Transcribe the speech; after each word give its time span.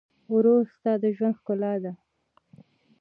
ورور 0.33 0.63
ستا 0.75 0.91
د 1.01 1.03
ژوند 1.15 1.37
ښکلا 1.39 1.73
ده. 1.83 1.93